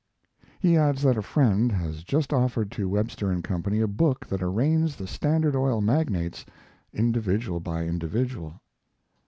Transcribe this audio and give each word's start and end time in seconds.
He 0.59 0.77
adds 0.77 1.03
that 1.03 1.15
a 1.15 1.21
friend 1.21 1.71
has 1.73 2.03
just 2.03 2.33
offered 2.33 2.71
to 2.71 2.89
Webster 2.89 3.39
& 3.41 3.43
Co. 3.43 3.55
a 3.63 3.87
book 3.87 4.25
that 4.25 4.41
arraigns 4.41 4.95
the 4.95 5.05
Standard 5.05 5.55
Oil 5.55 5.79
magnates 5.79 6.43
individual 6.91 7.59
by 7.59 7.83
individual. 7.85 8.59